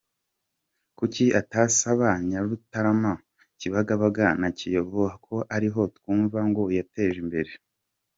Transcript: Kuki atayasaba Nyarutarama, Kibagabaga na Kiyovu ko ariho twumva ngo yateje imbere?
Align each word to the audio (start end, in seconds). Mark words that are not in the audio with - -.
Kuki 0.97 1.25
atayasaba 1.39 2.07
Nyarutarama, 2.29 3.13
Kibagabaga 3.59 4.25
na 4.41 4.49
Kiyovu 4.57 5.03
ko 5.25 5.35
ariho 5.55 5.81
twumva 5.95 6.39
ngo 6.49 6.63
yateje 6.77 7.17
imbere? 7.25 7.51